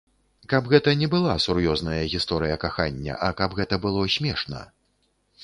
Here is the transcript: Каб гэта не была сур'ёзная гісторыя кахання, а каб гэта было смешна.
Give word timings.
Каб 0.51 0.69
гэта 0.71 0.93
не 1.01 1.09
была 1.15 1.35
сур'ёзная 1.45 1.99
гісторыя 2.15 2.57
кахання, 2.65 3.19
а 3.29 3.31
каб 3.43 3.49
гэта 3.61 3.81
было 3.87 4.01
смешна. 4.17 4.65